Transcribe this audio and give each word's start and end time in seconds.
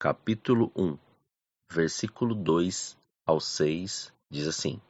capítulo 0.00 0.70
1, 0.76 0.96
versículo 1.68 2.32
2 2.32 2.96
ao 3.26 3.40
6, 3.40 4.12
diz 4.30 4.46
assim: 4.46 4.80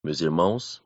Meus 0.00 0.20
irmãos, 0.20 0.80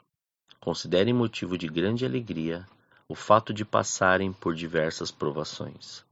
considerem 0.58 1.12
motivo 1.12 1.58
de 1.58 1.68
grande 1.68 2.06
alegria 2.06 2.66
o 3.06 3.14
fato 3.14 3.52
de 3.52 3.62
passarem 3.62 4.32
por 4.32 4.54
diversas 4.54 5.10
provações, 5.10 6.02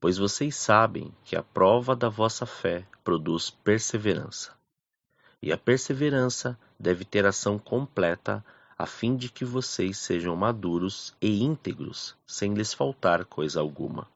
pois 0.00 0.16
vocês 0.16 0.54
sabem 0.54 1.12
que 1.24 1.34
a 1.34 1.42
prova 1.42 1.96
da 1.96 2.08
vossa 2.08 2.46
fé 2.46 2.86
produz 3.02 3.50
perseverança. 3.50 4.52
E 5.42 5.52
a 5.52 5.58
perseverança 5.58 6.56
deve 6.78 7.04
ter 7.04 7.26
ação 7.26 7.58
completa 7.58 8.44
a 8.78 8.86
fim 8.86 9.16
de 9.16 9.28
que 9.28 9.44
vocês 9.44 9.98
sejam 9.98 10.36
maduros 10.36 11.16
e 11.20 11.42
íntegros, 11.42 12.14
sem 12.24 12.54
lhes 12.54 12.72
faltar 12.72 13.24
coisa 13.24 13.58
alguma. 13.58 14.13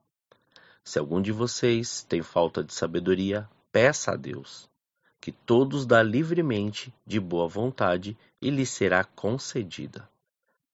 Se 0.88 0.98
algum 0.98 1.20
de 1.20 1.32
vocês 1.32 2.02
tem 2.02 2.22
falta 2.22 2.64
de 2.64 2.72
sabedoria, 2.72 3.46
peça 3.70 4.12
a 4.12 4.16
Deus, 4.16 4.70
que 5.20 5.30
todos 5.30 5.84
dá 5.84 6.02
livremente, 6.02 6.90
de 7.06 7.20
boa 7.20 7.46
vontade, 7.46 8.16
e 8.40 8.48
lhe 8.48 8.64
será 8.64 9.04
concedida. 9.04 10.08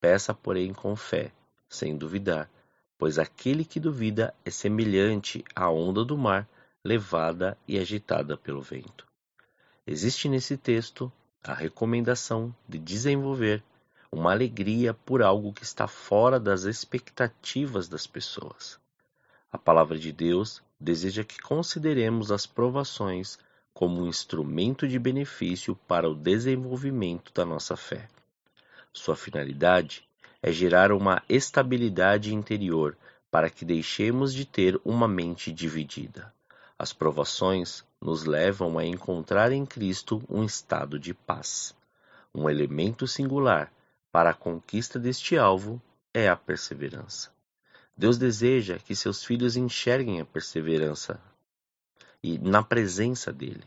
Peça, 0.00 0.32
porém, 0.32 0.72
com 0.72 0.94
fé, 0.94 1.32
sem 1.68 1.96
duvidar, 1.96 2.48
pois 2.96 3.18
aquele 3.18 3.64
que 3.64 3.80
duvida 3.80 4.32
é 4.44 4.50
semelhante 4.50 5.44
à 5.52 5.68
onda 5.68 6.04
do 6.04 6.16
mar, 6.16 6.48
levada 6.84 7.58
e 7.66 7.76
agitada 7.76 8.36
pelo 8.36 8.62
vento. 8.62 9.08
Existe 9.84 10.28
nesse 10.28 10.56
texto 10.56 11.12
a 11.42 11.52
recomendação 11.52 12.54
de 12.68 12.78
desenvolver 12.78 13.64
uma 14.12 14.30
alegria 14.30 14.94
por 14.94 15.24
algo 15.24 15.52
que 15.52 15.64
está 15.64 15.88
fora 15.88 16.38
das 16.38 16.62
expectativas 16.62 17.88
das 17.88 18.06
pessoas. 18.06 18.78
A 19.54 19.58
palavra 19.58 19.96
de 19.96 20.10
Deus 20.10 20.60
deseja 20.80 21.22
que 21.22 21.40
consideremos 21.40 22.32
as 22.32 22.44
provações 22.44 23.38
como 23.72 24.02
um 24.02 24.08
instrumento 24.08 24.88
de 24.88 24.98
benefício 24.98 25.76
para 25.86 26.10
o 26.10 26.14
desenvolvimento 26.14 27.32
da 27.32 27.44
nossa 27.44 27.76
fé. 27.76 28.08
Sua 28.92 29.14
finalidade 29.14 30.08
é 30.42 30.50
gerar 30.50 30.90
uma 30.90 31.22
estabilidade 31.28 32.34
interior 32.34 32.98
para 33.30 33.48
que 33.48 33.64
deixemos 33.64 34.34
de 34.34 34.44
ter 34.44 34.80
uma 34.84 35.06
mente 35.06 35.52
dividida. 35.52 36.34
As 36.76 36.92
provações 36.92 37.84
nos 38.00 38.24
levam 38.24 38.76
a 38.76 38.84
encontrar 38.84 39.52
em 39.52 39.64
Cristo 39.64 40.20
um 40.28 40.42
estado 40.42 40.98
de 40.98 41.14
paz. 41.14 41.72
Um 42.34 42.50
elemento 42.50 43.06
singular 43.06 43.72
para 44.10 44.30
a 44.30 44.34
conquista 44.34 44.98
deste 44.98 45.38
alvo 45.38 45.80
é 46.12 46.28
a 46.28 46.34
perseverança. 46.34 47.33
Deus 47.96 48.18
deseja 48.18 48.78
que 48.78 48.96
seus 48.96 49.22
filhos 49.24 49.56
enxerguem 49.56 50.20
a 50.20 50.24
perseverança 50.24 51.20
e 52.22 52.38
na 52.38 52.62
presença 52.62 53.32
dele, 53.32 53.64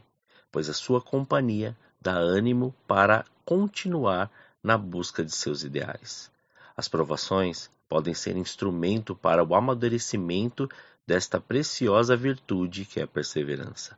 pois 0.52 0.70
a 0.70 0.74
sua 0.74 1.02
companhia 1.02 1.78
dá 2.02 2.14
ânimo 2.14 2.76
para 2.86 3.26
continuar 3.46 4.30
na 4.62 4.78
busca 4.78 5.24
de 5.24 5.32
seus 5.32 5.64
ideais. 5.64 6.30
As 6.76 6.88
provações 6.90 7.70
podem 7.88 8.14
ser 8.14 8.36
instrumento 8.36 9.16
para 9.16 9.44
o 9.44 9.56
amadurecimento 9.56 10.70
desta 11.06 11.40
preciosa 11.40 12.18
virtude 12.18 12.84
que 12.84 13.00
é 13.00 13.04
a 13.04 13.08
perseverança. 13.08 13.98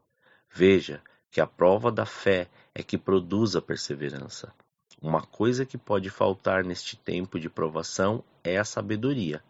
Veja 0.54 1.02
que 1.32 1.42
a 1.42 1.48
prova 1.48 1.92
da 1.92 2.06
fé 2.06 2.48
é 2.74 2.84
que 2.84 2.98
produz 2.98 3.56
a 3.56 3.62
perseverança. 3.62 4.54
Uma 5.02 5.22
coisa 5.22 5.66
que 5.66 5.78
pode 5.78 6.10
faltar 6.10 6.64
neste 6.64 6.96
tempo 6.96 7.40
de 7.40 7.50
provação 7.50 8.24
é 8.44 8.58
a 8.58 8.66
sabedoria. 8.66 9.44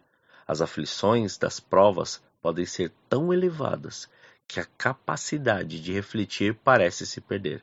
As 0.50 0.60
aflições 0.60 1.38
das 1.38 1.60
provas 1.60 2.20
podem 2.42 2.66
ser 2.66 2.92
tão 3.08 3.32
elevadas 3.32 4.10
que 4.48 4.58
a 4.58 4.64
capacidade 4.64 5.80
de 5.80 5.92
refletir 5.92 6.56
parece 6.56 7.06
se 7.06 7.20
perder. 7.20 7.62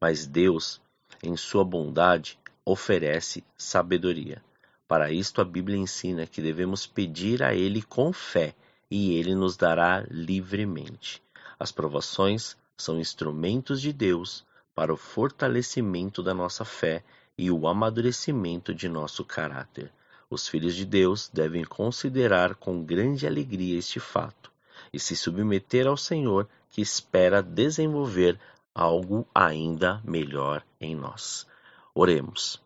Mas 0.00 0.24
Deus, 0.24 0.80
em 1.20 1.36
sua 1.36 1.64
bondade, 1.64 2.38
oferece 2.64 3.42
sabedoria. 3.56 4.40
Para 4.86 5.10
isto, 5.10 5.40
a 5.40 5.44
Bíblia 5.44 5.76
ensina 5.76 6.28
que 6.28 6.40
devemos 6.40 6.86
pedir 6.86 7.42
a 7.42 7.56
Ele 7.56 7.82
com 7.82 8.12
fé 8.12 8.54
e 8.88 9.16
Ele 9.16 9.34
nos 9.34 9.56
dará 9.56 10.06
livremente. 10.08 11.20
As 11.58 11.72
provações 11.72 12.56
são 12.76 13.00
instrumentos 13.00 13.80
de 13.80 13.92
Deus 13.92 14.46
para 14.76 14.94
o 14.94 14.96
fortalecimento 14.96 16.22
da 16.22 16.32
nossa 16.32 16.64
fé 16.64 17.02
e 17.36 17.50
o 17.50 17.66
amadurecimento 17.66 18.72
de 18.72 18.88
nosso 18.88 19.24
caráter. 19.24 19.90
Os 20.30 20.46
filhos 20.46 20.74
de 20.74 20.84
Deus 20.84 21.30
devem 21.32 21.64
considerar 21.64 22.54
com 22.54 22.84
grande 22.84 23.26
alegria 23.26 23.78
este 23.78 23.98
fato 23.98 24.52
e 24.92 25.00
se 25.00 25.16
submeter 25.16 25.86
ao 25.86 25.96
Senhor 25.96 26.48
que 26.70 26.82
espera 26.82 27.42
desenvolver 27.42 28.38
algo 28.74 29.26
ainda 29.34 30.00
melhor 30.04 30.62
em 30.80 30.94
nós. 30.94 31.46
Oremos. 31.94 32.62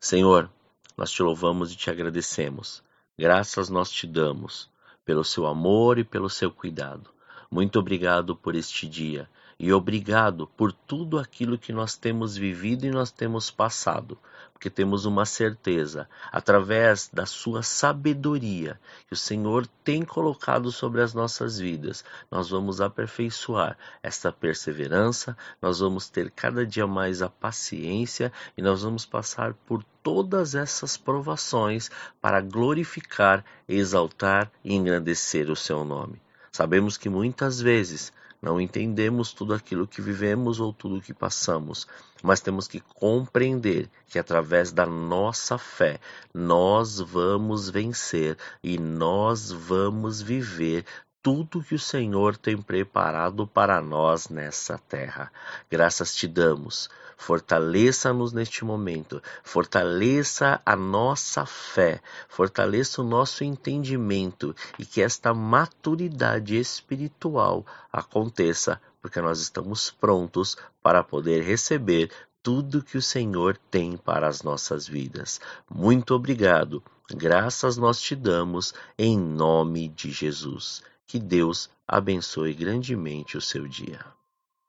Senhor, 0.00 0.48
nós 0.96 1.10
te 1.10 1.22
louvamos 1.22 1.72
e 1.72 1.76
te 1.76 1.90
agradecemos. 1.90 2.82
Graças 3.18 3.68
nós 3.68 3.90
te 3.90 4.06
damos 4.06 4.70
pelo 5.04 5.24
seu 5.24 5.46
amor 5.46 5.98
e 5.98 6.04
pelo 6.04 6.30
seu 6.30 6.50
cuidado. 6.50 7.11
Muito 7.52 7.78
obrigado 7.78 8.34
por 8.34 8.54
este 8.54 8.88
dia 8.88 9.28
e 9.58 9.74
obrigado 9.74 10.46
por 10.56 10.72
tudo 10.72 11.18
aquilo 11.18 11.58
que 11.58 11.70
nós 11.70 11.94
temos 11.94 12.34
vivido 12.34 12.86
e 12.86 12.90
nós 12.90 13.10
temos 13.10 13.50
passado, 13.50 14.16
porque 14.54 14.70
temos 14.70 15.04
uma 15.04 15.26
certeza, 15.26 16.08
através 16.32 17.10
da 17.12 17.26
sua 17.26 17.62
sabedoria 17.62 18.80
que 19.06 19.12
o 19.12 19.16
Senhor 19.18 19.66
tem 19.84 20.02
colocado 20.02 20.72
sobre 20.72 21.02
as 21.02 21.12
nossas 21.12 21.58
vidas, 21.58 22.02
nós 22.30 22.48
vamos 22.48 22.80
aperfeiçoar 22.80 23.76
esta 24.02 24.32
perseverança, 24.32 25.36
nós 25.60 25.80
vamos 25.80 26.08
ter 26.08 26.30
cada 26.30 26.64
dia 26.64 26.86
mais 26.86 27.20
a 27.20 27.28
paciência 27.28 28.32
e 28.56 28.62
nós 28.62 28.82
vamos 28.82 29.04
passar 29.04 29.52
por 29.66 29.84
todas 30.02 30.54
essas 30.54 30.96
provações 30.96 31.90
para 32.18 32.40
glorificar, 32.40 33.44
exaltar 33.68 34.50
e 34.64 34.74
engrandecer 34.74 35.50
o 35.50 35.54
seu 35.54 35.84
nome. 35.84 36.18
Sabemos 36.54 36.98
que 36.98 37.08
muitas 37.08 37.60
vezes 37.60 38.12
não 38.42 38.60
entendemos 38.60 39.32
tudo 39.32 39.54
aquilo 39.54 39.86
que 39.86 40.02
vivemos 40.02 40.60
ou 40.60 40.72
tudo 40.72 41.00
que 41.00 41.14
passamos, 41.14 41.86
mas 42.22 42.40
temos 42.40 42.68
que 42.68 42.80
compreender 42.80 43.88
que 44.08 44.18
através 44.18 44.70
da 44.70 44.84
nossa 44.84 45.56
fé 45.56 45.98
nós 46.34 46.98
vamos 46.98 47.70
vencer 47.70 48.36
e 48.62 48.78
nós 48.78 49.50
vamos 49.50 50.20
viver 50.20 50.84
tudo 51.22 51.62
que 51.62 51.74
o 51.76 51.78
Senhor 51.78 52.36
tem 52.36 52.60
preparado 52.60 53.46
para 53.46 53.80
nós 53.80 54.28
nessa 54.28 54.76
terra. 54.76 55.30
Graças 55.70 56.14
te 56.16 56.26
damos. 56.26 56.90
Fortaleça-nos 57.16 58.32
neste 58.32 58.64
momento, 58.64 59.22
fortaleça 59.44 60.60
a 60.66 60.74
nossa 60.74 61.46
fé, 61.46 62.02
fortaleça 62.28 63.00
o 63.00 63.04
nosso 63.04 63.44
entendimento 63.44 64.56
e 64.76 64.84
que 64.84 65.00
esta 65.00 65.32
maturidade 65.32 66.58
espiritual 66.58 67.64
aconteça, 67.92 68.80
porque 69.00 69.20
nós 69.20 69.38
estamos 69.38 69.88
prontos 69.88 70.56
para 70.82 71.04
poder 71.04 71.44
receber 71.44 72.10
tudo 72.42 72.82
que 72.82 72.98
o 72.98 73.02
Senhor 73.02 73.56
tem 73.70 73.96
para 73.96 74.26
as 74.26 74.42
nossas 74.42 74.88
vidas. 74.88 75.40
Muito 75.72 76.16
obrigado. 76.16 76.82
Graças 77.08 77.76
nós 77.76 78.00
te 78.00 78.16
damos 78.16 78.74
em 78.98 79.16
nome 79.16 79.88
de 79.88 80.10
Jesus. 80.10 80.82
Que 81.12 81.18
Deus 81.18 81.68
abençoe 81.86 82.54
grandemente 82.54 83.36
o 83.36 83.40
seu 83.42 83.68
dia. 83.68 84.02